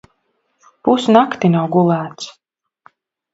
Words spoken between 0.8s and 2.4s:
Pus nakti nav gulēts.